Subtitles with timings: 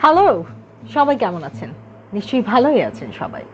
[0.00, 0.44] Hello
[0.94, 1.70] সবাই কেমন আছেন?
[2.12, 3.44] নিশ্চয়ই ভালোই আছেন সবাই।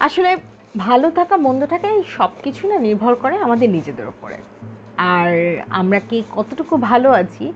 [0.00, 0.36] আসলে
[0.76, 4.36] ভালো থাকা, মন্দ থাকা এই সব কিছু না নির্ভর করে আমাদের নিজেদের উপরে।
[4.96, 7.52] আর আমরা কি কতটুকু ভালো আছি,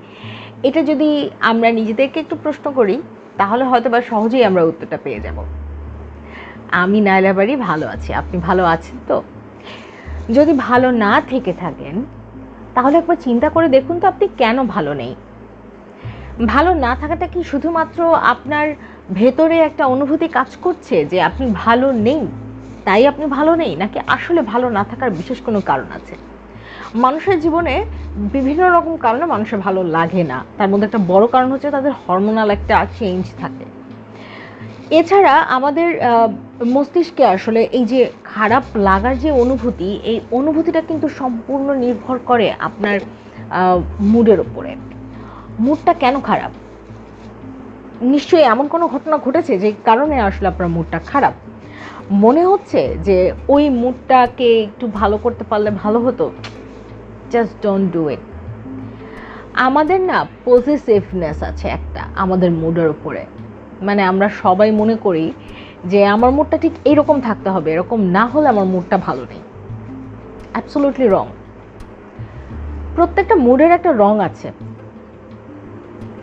[0.63, 3.03] এটা যদি আমরা নিজেদেরকে একটু প্রশ্ন করি,
[3.37, 5.45] তাহলে হয়তো বা সহজেই আমরা উত্তরটা পেয়ে যাব।
[6.73, 9.23] আমি নাইলাবাড়ি ভালো আছি, আপনি ভালো আছেন তো?
[10.33, 12.05] যদি ভালো না থেকে থাকেন,
[12.75, 15.15] তাহলে একবার চিন্তা করে দেখুন তো আপনি কেন ভালো নেই।
[16.43, 18.75] ভালো না থাকাটা কি শুধুমাত্র আপনার
[19.11, 22.27] ভেতরে একটা অনুভূতি কাজ করছে যে আপনি ভালো নেই?
[22.85, 23.77] তাই আপনি ভালো নেই?
[23.77, 26.15] নাকি আসলে ভালো না থাকার বিশেষ কোনো কারণ আছে?
[26.95, 27.85] মানুষের জীবনে
[28.33, 32.51] বিভিন্ন রকম কারণে মানুষের ভালো লাগে না। তার মধ্যে একটা বড় কারণ হচ্ছে তাদের হরমোনাল
[32.51, 33.65] একটা চেঞ্জ থাকে।
[34.91, 35.99] এছাড়া আমাদের
[36.67, 43.01] মস্তিষ্কে আসলে এই যে খারাপ লাগার যে অনুভূতি, এই অনুভূতিটা কিন্তু সম্পূর্ণ নির্ভর করে আপনার
[44.01, 44.77] মুডের উপরে।
[45.59, 46.51] মুডটা কেন খারাপ?
[48.03, 51.33] নিশ্চয়ই এমন কোনো ঘটনা ঘটেছে যে কারণে আসলে আপনার মুডটা খারাপ।
[52.11, 56.33] মনে হচ্ছে যে ওই মুডটাকে একটু ভালো করতে পারলে ভালো হতো।
[57.31, 58.19] জাস্ট ডোন্ট ডু ইট
[59.55, 63.27] আমাদের না পজিটিভনেস আছে একটা আমাদের মুডের উপরে।
[63.83, 65.33] মানে আমরা সবাই মনে করি
[65.85, 69.41] যে আমার মুডটা ঠিক এরকম থাকতে হবে, এরকম না হলে আমার মুডটা ভালো নেই।
[70.53, 71.27] অ্যাবসোলুটলি রং
[72.97, 74.53] প্রত্যেকটা মুডের একটা রং আছে।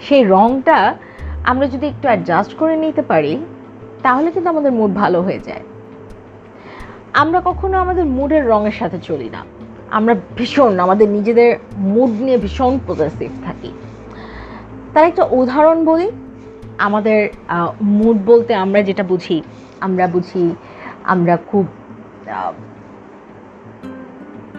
[0.02, 0.96] সেই রংটা
[1.44, 3.46] আমরা যদি একটু অ্যাডজাস্ট করে নিতে পারি,
[4.04, 5.62] তাহলে কিন্তু আমাদের মুড ভালো হয়ে যায়।
[7.14, 9.46] আমরা কখনো আমাদের মুডের রঙের সাথে চলি না।
[9.92, 13.72] আমরা ভীষণ, আমাদের নিজেদের মুড নিয়ে ভীষণ পজিটিভ থাকি।
[14.94, 16.12] তার একটা উদাহরণ বলি,
[16.78, 17.30] আমাদের
[17.82, 19.42] মুড বলতে আমরা যেটা বুঝি,
[19.82, 20.56] আমরা বুঝি,
[21.04, 21.68] আমরা খুব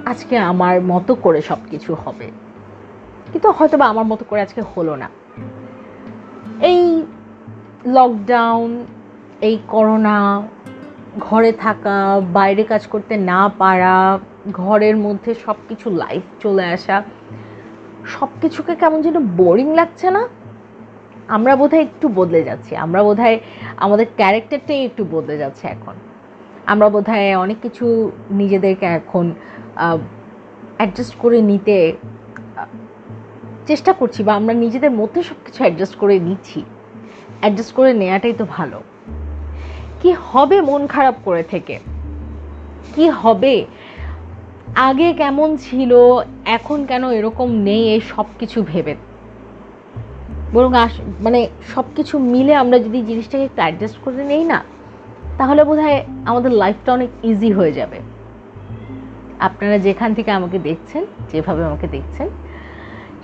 [0.06, 2.30] আজকে আমার মতো করে সব কিছু হবে।
[3.32, 5.08] কিন্তু হয়তো বা আমার মতো করে আজকে হলো না।
[6.70, 6.82] এই
[7.96, 8.70] লকডাউন
[9.40, 10.16] এই করোনা
[11.20, 11.96] ঘরে থাকা,
[12.32, 14.18] বাইরে কাজ করতে না পারা,
[14.52, 16.96] ঘরের মধ্যে সব কিছু লাইফ চলে আসা
[18.06, 20.22] সব কিছুকে কেমন যেন বোরিং লাগছে না?
[21.28, 23.38] আমরা বোধহয় একটু বদলে যাচ্ছি। আমরা বোধহয়,
[23.76, 25.94] আমাদের ক্যারেক্টারটাই একটু বদলে যাচ্ছে এখন।
[26.66, 27.86] আমরা বোধহয় অনেক কিছু
[28.30, 29.26] নিজেদেরকে এখন
[30.78, 31.76] অ্যাডজাস্ট করে নিতে
[33.66, 36.62] চেষ্টা করছি বা আমরা নিজেদের মধ্যে সব কিছু অ্যাডজাস্ট করে নিচ্ছি।
[37.40, 38.82] অ্যাডজাস্ট করে নেওয়াটাই তো ভালো।
[40.00, 41.78] কি হবে মন খারাপ করে থেকে?
[42.94, 43.66] কি হবে?
[44.74, 45.96] আগে কেমন ছিল?
[46.44, 47.88] এখন কেন এরকম নেই?
[47.88, 48.94] এই সব কিছু ভেবে।
[50.52, 54.62] বরং আস মানে সব কিছু মিলে আমরা যদি জিনিসটাকে একটু অ্যাডজাস্ট করে নেই না,
[55.38, 58.00] তাহলে বোধহয় আমাদের লাইফটা অনেক ইজি হয়ে যাবে।
[59.38, 62.28] আপনারা যেখান থেকে আমাকে দেখছেন, যেভাবে আমাকে দেখছেন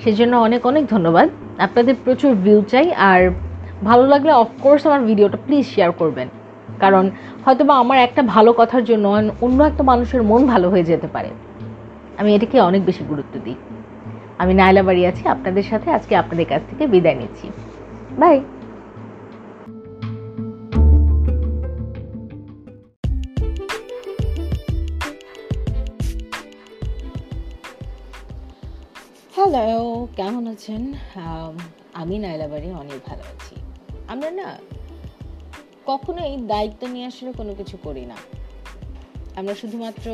[0.02, 1.28] সেজন্য অনেক অনেক ধন্যবাদ।
[1.58, 3.20] আপনাদের প্রচুর ভিউ চাই আর
[3.84, 6.28] ভালো লাগলে অফকোর্স আমার ভিডিওটা প্লিজ শেয়ার করবেন।
[6.80, 7.10] কারণ
[7.44, 9.04] হয়তো বা আমার একটা ভালো কথার জন্য
[9.40, 11.30] অন্য একটা মানুষের মন ভালো হয়ে যেতে পারে।
[12.18, 13.54] আমি এটাকে অনেক বেশি গুরুত্ব দিই।
[14.38, 17.46] আমি নায়লা বাড়ি আছি, আপনাদের সাথে আজকে আপনাদের কাছ থেকে বিদায় নিচ্ছি।
[18.18, 18.40] বাই
[29.52, 30.82] হ্যালো কেমন আছেন?
[32.00, 33.54] আমি নাইলা বাড়ি, অনেক ভালো আছি।
[34.12, 34.48] আমরা না
[35.90, 38.16] কখনোই দায়িত্ব নিয়ে আসলে কোনো কিছু করি না।
[39.38, 40.06] আমরা শুধুমাত্র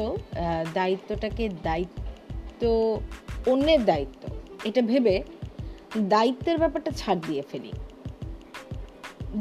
[0.74, 2.62] দায়িত্বটাকে দায়িত্ব,
[3.52, 4.22] অন্যের দায়িত্ব,
[4.68, 5.16] এটা ভেবে
[6.14, 7.72] দায়িত্বের ব্যাপারটা ছাড় দিয়ে ফেলি।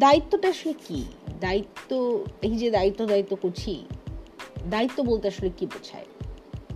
[0.04, 1.00] দায়িত্বটা আসলে কি?
[1.46, 1.92] দায়িত্ব,
[2.48, 3.74] এই যে দায়িত্ব দায়িত্ব করছি,
[4.74, 6.08] দায়িত্ব বলতে আসলে কি বোঝায়?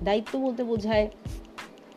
[0.07, 1.07] দায়িত্ব বলতে বোঝায়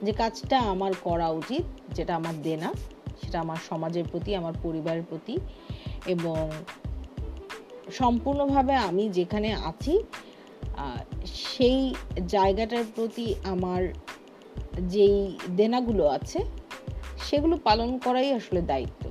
[0.03, 1.63] যে কাজটা আমার করা উচিত,
[1.95, 2.73] যেটা আমার দেনা,
[3.21, 5.39] সেটা আমার সমাজের প্রতি, আমার পরিবারের প্রতি
[6.07, 6.51] এবং
[7.93, 9.99] সম্পূর্ণভাবে আমি যেখানে আছি
[11.35, 11.95] সেই
[12.29, 13.83] জায়গাটার প্রতি আমার
[14.89, 16.39] যেই দেনাগুলো আছে,
[17.31, 19.05] সেগুলো পালন করাই আসলে দায়িত্ব।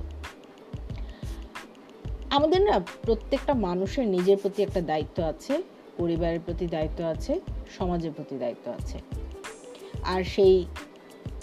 [2.30, 5.62] আমাদের না প্রত্যেকটা মানুষের নিজের প্রতি একটা দায়িত্ব আছে,
[5.96, 7.32] পরিবারের প্রতি দায়িত্ব আছে,
[7.78, 9.19] সমাজের প্রতি দায়িত্ব আছে।
[10.02, 10.64] আর সেই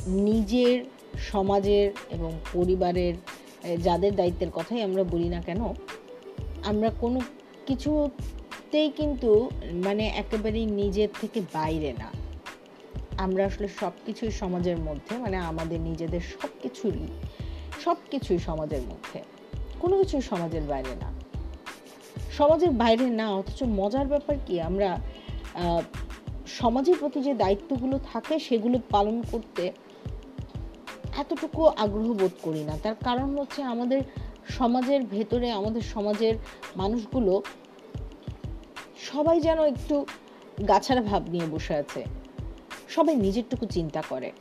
[0.07, 0.85] নিজের
[1.17, 3.13] সমাজের এবং পরিবারের
[3.83, 5.73] যাদের দায়িত্বের কথাই আমরা বলি না কেন,
[6.65, 7.21] আমরা কোনো
[7.65, 12.11] কিছুতেই কিন্তু মানে একেবারেই নিজের থেকে বাইরে না।
[13.17, 17.07] আমরা আসলে সব কিছুই সমাজের মধ্যে মানে আমাদের নিজেদের সব কিছুরই
[17.83, 19.21] সব কিছুই সমাজের মধ্যে।
[19.79, 21.13] কোনো কিছুই সমাজের বাইরে না।
[22.31, 24.61] সমাজের বাইরে না, অথচ মজার ব্যাপার কি?
[24.61, 24.97] আমরা
[26.47, 29.71] সমাজের প্রতি যে দায়িত্বগুলো থাকে, সেগুলো পালন করতে
[31.17, 34.01] এতটুকু আগ্রহ বোধ করি না। তার কারণ হচ্ছে আমাদের
[34.49, 36.35] সমাজের ভেতরে, আমাদের সমাজের
[36.75, 37.41] মানুষগুলো
[38.97, 40.05] সবাই যেন একটু
[40.67, 42.05] গাছারা ভাব নিয়ে বসে আছে।
[42.89, 44.31] সবাই নিজেরটুকু চিন্তা করে।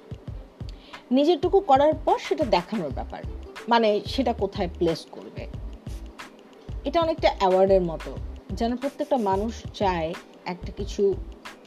[1.11, 3.23] নিজেরটুকু করার পর সেটা দেখানোর ব্যাপার।
[3.69, 5.47] মানে সেটা কোথায় প্লেস করবে?
[6.85, 8.17] এটা অনেকটা অ্যাওয়ার্ডের মতো।
[8.53, 10.15] যেন প্রত্যেকটা মানুষ চায়
[10.45, 11.15] একটা কিছু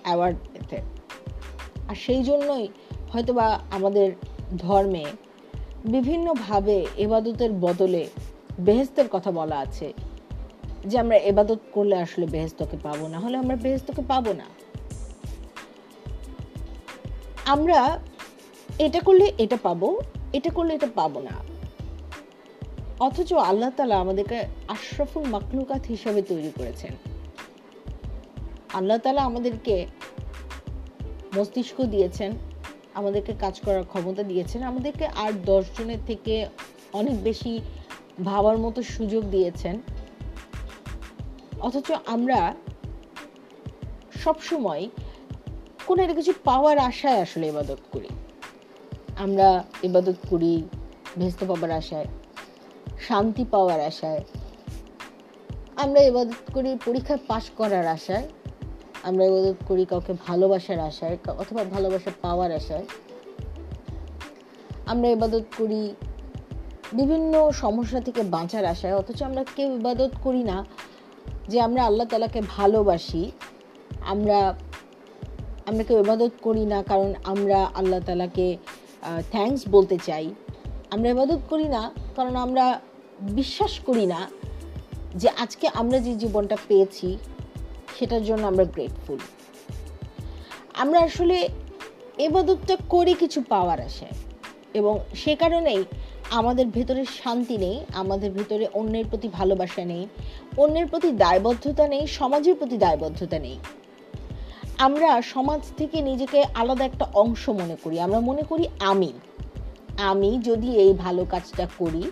[0.04, 0.82] অ্যাওয়ার্ড পেতে
[1.88, 2.68] আর সেই জন্যই
[3.14, 4.12] হয়তোবা আমাদের
[4.58, 5.06] ধর্মে
[5.86, 8.10] বিভিন্নভাবে এবাদতের বদলে
[8.60, 9.94] বেহেস্তের কথা বলা আছে,
[10.86, 14.46] যে আমরা এবাদত করলে আসলে বেহেস্তকে পাবো না, হলে আমরা বেহেস্তকে পাবো না।
[17.46, 18.00] আমরা
[18.80, 20.02] এটা করলে এটা পাবো,
[20.34, 21.36] এটা করলে এটা পাবো না।
[23.00, 24.38] অথচ আল্লাহ তালা আমাদেরকে
[24.68, 26.94] আশরাফুল মাকলুকাত হিসাবে তৈরি করেছেন।
[28.74, 29.86] আল্লাহ তালা আমাদেরকে
[31.36, 32.32] মস্তিষ্ক দিয়েছেন,
[32.94, 36.48] আমাদেরকে কাজ করার ক্ষমতা দিয়েছেন, আমাদেরকে আর দশজনের থেকে
[36.94, 37.62] অনেক বেশি
[38.24, 39.82] ভাবার মতো সুযোগ দিয়েছেন।
[41.60, 42.56] অথচ আমরা
[44.24, 44.90] সবসময়
[45.88, 48.10] কোনো একটা কিছু পাওয়ার আশায় আসলে ইবাদত করি।
[49.18, 50.54] আমরা ইবাদত করি
[51.18, 52.08] ভেস্ত পাবার আশায়,
[53.08, 54.24] শান্তি পাওয়ার আশায়।
[55.84, 58.28] আমরা ইবাদত করি পরীক্ষায় পাশ করার আশায়।
[59.04, 62.86] আমরা ইবাদত করি কাউকে ভালোবাসার আশায় অথবা ভালোবাসা পাওয়ার আশায়।
[64.86, 65.96] আমরা ইবাদত করি
[66.94, 70.66] বিভিন্ন সমস্যা থেকে বাঁচার আশায়, অথচ আমরা কেউ ইবাদত করি না
[71.48, 73.32] যে আমরা আল্লাহ তালাকে ভালোবাসি।
[74.06, 74.56] আমরা
[75.66, 78.58] আমরা কেউ ইবাদত করি না কারণ আমরা আল্লাহ তালাকে
[79.32, 80.34] থ্যাঙ্কস বলতে চাই।
[80.92, 82.80] আমরা ইবাদত করি না কারণ আমরা
[83.22, 84.30] বিশ্বাস করি না
[85.16, 87.18] যে আজকে আমরা যে জীবনটা পেয়েছি
[88.00, 89.20] সেটার জন্য আমরা গ্রেটফুল
[90.74, 91.50] আমরা আসলে
[92.18, 94.12] এবাদতটা করে কিছু পাওয়ার আশায়
[94.74, 95.84] এবং সে কারণেই
[96.32, 100.08] আমাদের ভেতরে শান্তি নেই, আমাদের ভেতরে অন্যের প্রতি ভালোবাসা নেই,
[100.58, 103.58] অন্যের প্রতি দায়বদ্ধতা নেই, সমাজের প্রতি দায়বদ্ধতা নেই।
[104.78, 109.14] আমরা সমাজ থেকে নিজেকে আলাদা একটা অংশ মনে করি, আমরা মনে করি আমি
[109.98, 112.12] আমি যদি এই ভালো কাজটা করি,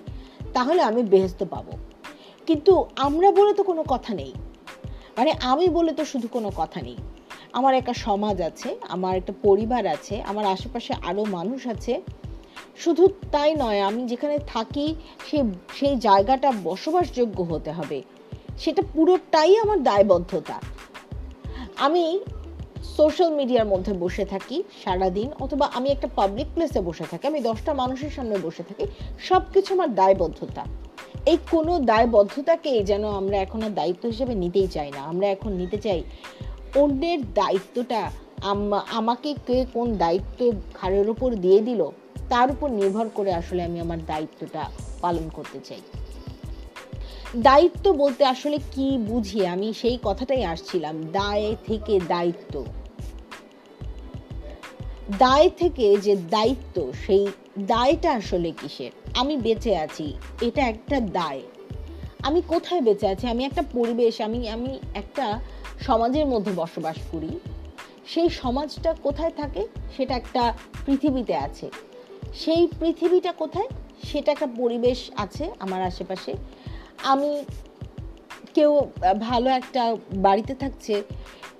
[0.53, 1.71] তাহলে আমি বেহেস্ত পাবো।
[2.45, 4.33] কিন্তু আমরা বলে তো কোনো কথা নেই।
[5.17, 6.95] মানে আমি বলে তো শুধু কোনো কথা নেই।
[7.53, 12.01] আমার একটা সমাজ আছে, আমার একটা পরিবার আছে, আমার আশেপাশে আরও মানুষ আছে।
[12.77, 14.95] শুধু তাই নয়, আমি যেখানে থাকি
[15.31, 15.43] সে,
[15.75, 18.01] সেই জায়গাটা বসবাসযোগ্য হতে হবে।
[18.57, 20.61] সেটা পুরোটাই আমার দায়বদ্ধতা।
[21.75, 22.19] আমি
[22.97, 27.73] সোশ্যাল মিডিয়ার মধ্যে বসে থাকি সারাদিন, অথবা আমি একটা পাবলিক প্লেসে বসে থাকি, আমি দশটা
[27.73, 28.85] মানুষের সামনে বসে থাকি
[29.19, 30.65] সব কিছু আমার দায়বদ্ধতা।
[31.31, 35.77] এই কোনো দায়বদ্ধতাকেই যেন আমরা এখন আর দায়িত্ব হিসেবে নিতেই চাই না। আমরা এখন নিতে
[35.77, 36.01] চাই
[36.75, 38.01] অন্যের দায়িত্বটা
[38.91, 40.39] আমাকে কে কোন দায়িত্ব
[40.73, 41.81] ঘাড়ের উপর দিয়ে দিল,
[42.29, 44.63] তার উপর নির্ভর করে আসলে আমি আমার দায়িত্বটা
[45.01, 45.81] পালন করতে চাই।
[47.47, 49.39] দায়িত্ব বলতে আসলে কি বুঝি?
[49.45, 52.53] আমি সেই কথাটাই আসছিলাম, দায় থেকে দায়িত্ব।
[55.17, 56.75] দায় থেকে যে দায়িত্ব,
[57.05, 57.23] সেই
[57.71, 58.93] দায়টা আসলে কিসের?
[59.17, 60.07] আমি বেঁচে আছি,
[60.41, 61.41] এটা একটা দায়।
[62.23, 63.27] আমি কোথায় বেঁচে আছি?
[63.27, 65.25] আমি একটা পরিবেশ, আমি আমি একটা
[65.79, 67.39] সমাজের মধ্যে বসবাস করি।
[68.07, 69.67] সেই সমাজটা কোথায় থাকে?
[69.97, 70.43] সেটা একটা
[70.85, 71.71] পৃথিবীতে আছে।
[72.33, 73.69] সেই পৃথিবীটা কোথায়?
[74.03, 76.33] সেটা একটা পরিবেশ আছে আমার আশেপাশে।
[77.03, 77.31] আমি
[78.53, 78.71] কেউ
[79.19, 79.83] ভালো একটা
[80.13, 80.95] বাড়িতে থাকছে,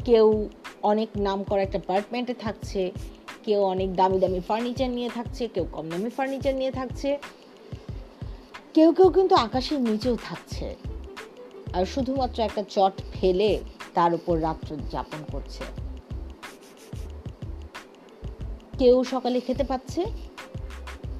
[0.05, 0.49] কেউ
[0.83, 2.91] অনেক নাম করা একটা অ্যাপার্টমেন্টে থাকছে,
[3.45, 7.17] কেউ অনেক দামি দামি ফার্নিচার নিয়ে থাকছে, কেউ কম দামি ফার্নিচার নিয়ে থাকছে।
[8.77, 10.75] কেউ কেউ কিন্তু আকাশের নিচেও থাকছে।
[11.73, 13.59] আর শুধুমাত্র একটা চট ফেলে
[13.93, 15.63] তার উপর রাত্র যাপন করছে।
[18.79, 20.05] কেউ সকালে খেতে পাচ্ছে,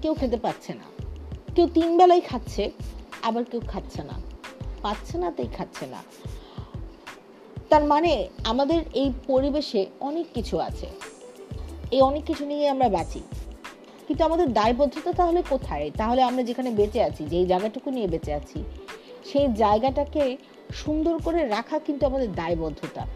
[0.02, 1.14] কেউ খেতে পাচ্ছে না।
[1.56, 2.72] কেউ তিন বেলায় খাচ্ছে,
[3.22, 4.14] আবার কেউ খাচ্ছে না।
[4.82, 6.04] পাচ্ছে না, তাই খাচ্ছে না।
[7.70, 10.90] তার মানে আমাদের এই পরিবেশে অনেক কিছু আছে।
[11.92, 13.22] এই অনেক কিছু নিয়ে আমরা বাঁচি।
[14.08, 15.92] কিন্তু আমাদের দায়বদ্ধতা তাহলে কোথায়?
[15.98, 18.64] তাহলে আমরা যেখানে বেঁচে আছি, যেই জায়গাটুকু নিয়ে বেঁচে আছি,
[19.26, 20.38] সেই জায়গাটাকে
[20.74, 23.08] সুন্দর করে রাখা কিন্তু আমাদের দায়বদ্ধতা।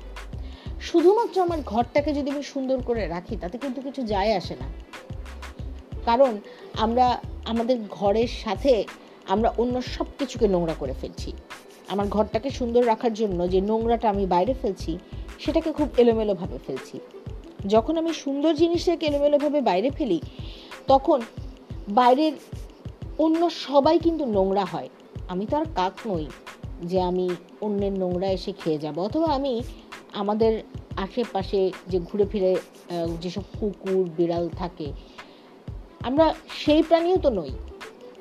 [0.81, 4.67] শুধুমাত্র আমার ঘরটাকে যদি আমি সুন্দর করে রাখি, তাতে কিন্তু কিছু যায় আসে না।
[6.05, 6.38] কারণ
[6.74, 8.86] আমরা, আমাদের ঘরের সাথে
[9.27, 11.33] আমরা অন্য সব কিছুকে নোংরা করে ফেলছি।
[11.88, 14.98] আমার ঘরটাকে সুন্দর রাখার জন্য যে নোংরাটা আমি বাইরে ফেলছি,
[15.39, 17.00] সেটাকে খুব এলোমেলোভাবে ফেলছি।
[17.67, 20.21] যখন আমি সুন্দর জিনিসটাকে এলোমেলোভাবে বাইরে ফেলি
[20.88, 21.22] তখন
[21.90, 22.34] বাইরের
[23.18, 24.90] অন্য সবাই কিন্তু নোংরা হয়।
[25.28, 26.26] আমি তো আর কাক নই
[26.84, 27.30] যে আমি
[27.62, 29.64] অন্যের নোংরা এসে খেয়ে যাব। অথবা আমি
[30.14, 30.64] আমাদের
[30.98, 32.56] আশেপাশে যে ঘুরে ফিরে
[33.22, 34.92] যেসব কুকুর, বিড়াল থাকে,
[36.00, 36.34] আমরা
[36.66, 37.52] সেই প্রাণীও তো নই।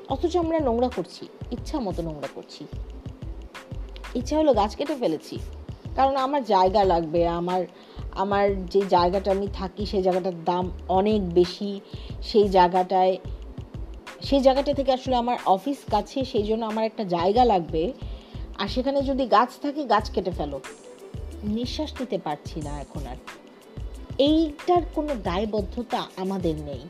[0.09, 2.67] অথচ আমরা নোংরা করছি, ইচ্ছা মতো নোংরা করছি।
[4.15, 5.39] ইচ্ছা হলো গাছ কেটে ফেলেছি।
[5.97, 7.63] কারণ আমার জায়গা লাগবে, আমার
[8.13, 11.81] আমার যে জায়গাটা আমি থাকি, সেই জায়গাটার দাম অনেক বেশি।
[12.23, 13.19] সেই জায়গাটায়,
[14.23, 17.93] সেই জায়গাটা থেকে আসলে আমার অফিস কাছে সেই জন্য আমার একটা জায়গা লাগবে।
[18.59, 20.61] আর সেখানে যদি গাছ থাকে, গাছ কেটে ফেলো।
[21.45, 23.17] নিঃশ্বাস নিতে পারছি না এখন আর।
[24.19, 26.81] এইটার কোনো দায়বদ্ধতা আমাদের নেই।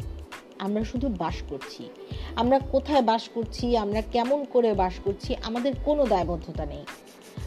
[0.59, 1.89] আমরা শুধু বাস করছি।
[2.37, 6.85] আমরা কোথায় বাস করছি, আমরা কেমন করে বাস করছি, আমাদের কোনো দায়বদ্ধতা নেই।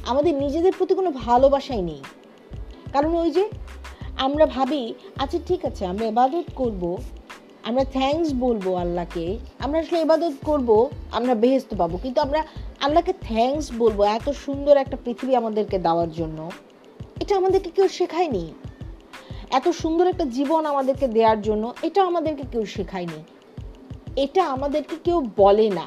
[0.06, 2.01] আমাদের নিজেদের প্রতি কোনো ভালোবাসাই নেই।
[2.93, 3.50] কারণ ওই যে
[4.17, 6.97] আমরা ভাবি আচ্ছা ঠিক আছে, আমরা এবাদত করব,
[7.63, 12.43] আমরা থ্যাঙ্কস বলব আল্লাহকে, আমরা আসলে এবাদত করব, আমরা বেহেস্ত পাবো। কিন্তু আমরা
[12.81, 16.51] আল্লাহকে থ্যাঙ্কস বলব, এত সুন্দর একটা পৃথিবী আমাদেরকে দেওয়ার জন্য।
[17.19, 18.53] এটা আমাদেরকে কেউ শেখায়নি।
[19.51, 23.23] এত সুন্দর একটা জীবন আমাদেরকে দেওয়ার জন্য, এটা আমাদেরকে কেউ শেখায়নি।
[24.15, 25.85] এটা আমাদেরকে কেউ বলে না।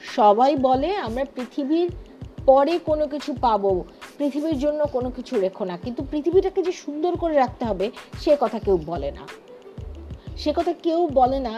[0.00, 1.92] সবাই বলে, আমরা পৃথিবীর
[2.46, 3.84] পরে কোনো কিছু পাবো।
[4.18, 7.86] পৃথিবীর জন্য কোনো কিছু রেখো না, কিন্তু পৃথিবীটাকে যে সুন্দর করে রাখতে হবে,
[8.22, 9.24] সে কথা কেউ বলে না।
[10.42, 11.54] সে কথা কেউ বলে না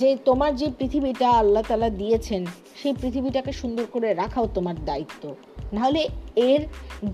[0.00, 2.42] যে তোমার যে পৃথিবীটা আল্লাহ তালা দিয়েছেন,
[2.80, 5.22] সেই পৃথিবীটাকে সুন্দর করে রাখাও তোমার দায়িত্ব।
[5.72, 6.02] নাহলে
[6.48, 6.60] এর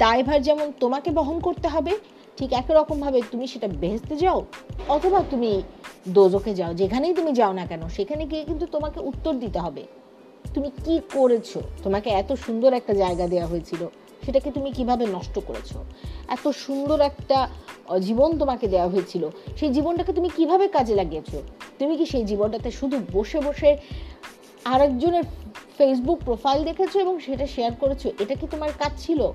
[0.02, 1.92] দায়ভার যেমন তোমাকে বহন করতে হবে,
[2.38, 4.38] ঠিক একই রকমভাবে তুমি সেটা বেহেস্তে যাও,
[4.88, 5.50] অথবা তুমি
[6.16, 9.82] দোজকে যাও, যেখানেই তুমি যাও না কেন, সেখানে গিয়ে কিন্তু তোমাকে উত্তর দিতে হবে।
[10.54, 11.50] তুমি কি করেছ?
[11.84, 13.82] তোমাকে এত সুন্দর একটা জায়গা দেওয়া হয়েছিল।
[14.24, 15.76] সেটাকে তুমি কীভাবে নষ্ট করেছ?
[16.28, 17.48] এত সুন্দর একটা
[18.00, 21.42] জীবন তোমাকে দেওয়া হয়েছিল। সেই জীবনটাকে তুমি কীভাবে কাজে লাগিয়েছো?
[21.78, 23.76] তুমি কি সেই জীবনটাতে শুধু বসে বসে
[24.64, 25.24] আরেকজনের
[25.78, 28.06] ফেসবুক প্রোফাইল দেখেছ এবং সেটা শেয়ার করেছ?
[28.06, 29.32] এটা কি তোমার কাজ ছিল?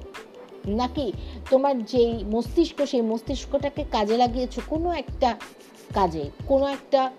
[0.67, 1.11] নাকি
[1.49, 5.39] তোমার যেই মস্তিষ্ক, সেই মস্তিষ্কটাকে কাজে লাগিয়েছো কোনো একটা
[5.93, 7.11] কাজে, কোনো একটা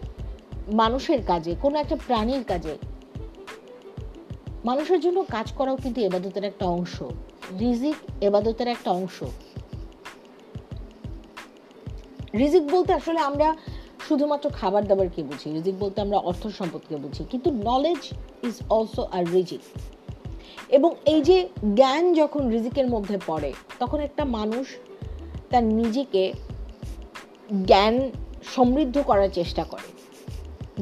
[0.72, 2.78] মানুষের কাজে, কোনো একটা প্রাণীর কাজে?
[4.64, 7.02] মানুষের জন্য কাজ করাও কিন্তু এবাদতের একটা অংশ।
[7.60, 9.22] রিজিক এবাদতের একটা অংশ।
[12.38, 13.56] রিজিক বলতে আসলে আমরা
[14.08, 17.98] শুধুমাত্র খাবার দাবারকে বুঝি, রিজিক বলতে আমরা অর্থ সম্পদকে বুঝি, কিন্তু নলেজ
[18.42, 19.60] ইজ অলসো আর রিজিক।
[20.68, 24.66] এবং এই যে জ্ঞান যখন রিজিকের মধ্যে পড়ে, তখন একটা মানুষ
[25.50, 26.32] তার নিজেকে
[27.66, 28.10] জ্ঞান
[28.44, 29.92] সমৃদ্ধ করার চেষ্টা করে।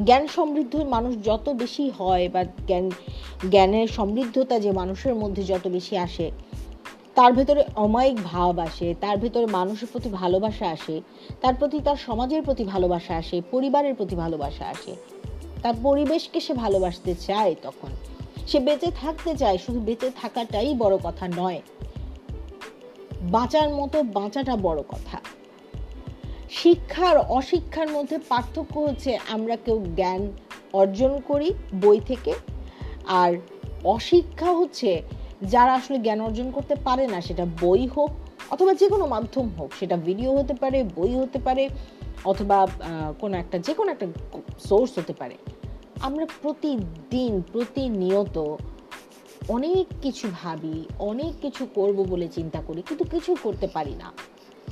[0.05, 2.91] জ্ঞান সমৃদ্ধ মানুষ যত বেশি হয় বা জ্ঞান,
[3.51, 6.31] জ্ঞানের সমৃদ্ধতা যে মানুষের মধ্যে যত বেশি আসে
[7.21, 11.01] তার ভেতরে অমায়িক ভাব আসে, তার ভেতরে মানুষের প্রতি ভালোবাসা আসে,
[11.41, 14.97] তার প্রতি, তার সমাজের প্রতি ভালোবাসা আসে, পরিবারের প্রতি ভালোবাসা আসে।
[15.63, 17.89] তার পরিবেশকে সে ভালোবাসতে চায় তখন।
[18.47, 21.63] সে বেঁচে থাকতে চায়, শুধু বেঁচে থাকাটাই বড় কথা নয়।
[23.23, 25.19] বাঁচার মতো বাঁচাটা বড় কথা।
[26.51, 30.33] শিক্ষার, অশিক্ষার মধ্যে পার্থক্য হচ্ছে আমরা কেউ জ্ঞান
[30.73, 32.35] অর্জন করি বই থেকে,
[33.07, 33.35] আর
[33.85, 35.03] অশিক্ষা হচ্ছে
[35.43, 38.11] যারা আসলে জ্ঞান অর্জন করতে পারে না, সেটা বই হোক
[38.51, 41.69] অথবা যে কোনো মাধ্যম হোক, সেটা ভিডিও হতে পারে, বই হতে পারে,
[42.25, 42.67] অথবা
[43.21, 44.07] কোনো একটা যে কোনো একটা
[44.69, 45.37] সোর্স হতে পারে।
[46.01, 48.57] আমরা প্রতিদিন, প্রতিনিয়ত
[49.49, 54.13] অনেক কিছু ভাবি, অনেক কিছু করব বলে চিন্তা করি, কিন্তু কিছু করতে পারি না।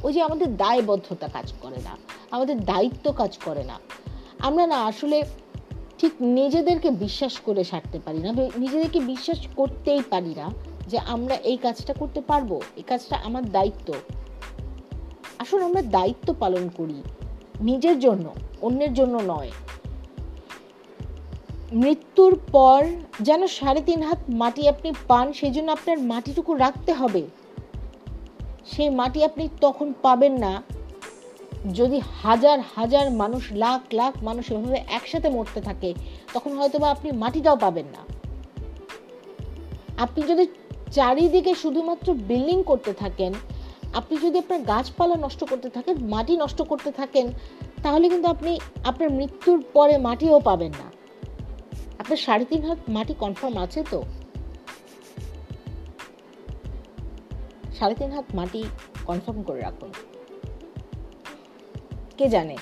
[0.02, 1.96] ওই যে আমাদের দায়বদ্ধতা কাজ করে না,
[2.30, 3.78] আমাদের দায়িত্ব কাজ করে না।
[4.38, 5.22] আমরা না আসলে
[5.98, 10.46] ঠিক নিজেদেরকে বিশ্বাস করে সারতে পারি না নিজেদেরকে বিশ্বাস করতেই পারি না
[10.86, 13.94] যে আমরা এই কাজটা করতে পারব, এই কাজটা আমার দায়িত্ব।
[15.38, 17.02] আসলে আমরা দায়িত্ব পালন করি,
[17.60, 19.50] নিজের জন্য, অন্যের জন্য নয়।
[21.72, 22.86] মৃত্যুর পর
[23.20, 27.22] যেন সাড়ে তিন হাত মাটি আপনি পান সেই জন্য আপনার মাটিটুকু রাখতে হবে।
[28.66, 30.62] সেই মাটি আপনি তখন পাবেন না
[31.74, 35.94] যদি হাজার হাজার মানুষ, লাখ লাখ মানুষ এভাবে একসাথে মরতে থাকে,
[36.34, 37.98] তখন হয়তো বা আপনি মাটিটাও পাবেন না।
[39.98, 40.46] আপনি যদি
[40.92, 43.32] চারিদিকে শুধুমাত্র বিল্ডিং করতে থাকেন,
[43.94, 47.32] আপনি যদি আপনার গাছপালা নষ্ট করতে থাকেন, মাটি নষ্ট করতে থাকেন,
[47.82, 50.90] তাহলে কিন্তু আপনি আপনার মৃত্যুর পরে মাটিও পাবেন না।
[51.98, 54.02] আপনার সাড়ে তিন হাত মাটি কনফার্ম আছে তো?
[57.78, 58.64] সাড়ে তিন হাত মাটি
[59.06, 59.92] কনফার্ম করে রাখুন।
[62.18, 62.56] কে জানে?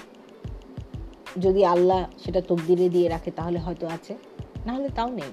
[1.40, 4.14] যদি আল্লাহ সেটা তকদিরে দিয়ে রাখে তাহলে হয়তো আছে।
[4.66, 5.32] নাহলে তাও নেই।